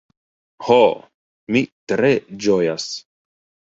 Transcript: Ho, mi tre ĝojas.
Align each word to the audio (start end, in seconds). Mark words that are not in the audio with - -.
Ho, 0.69 0.79
mi 1.53 1.63
tre 1.93 2.13
ĝojas. 2.49 2.93